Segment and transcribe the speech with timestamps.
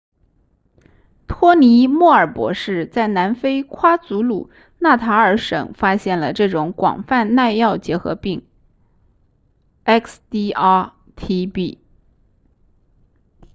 [1.27, 8.47] 托尼莫尔博士在南非夸祖鲁纳塔尔省发现了这种广泛耐药结核病
[9.85, 11.77] xdr-tb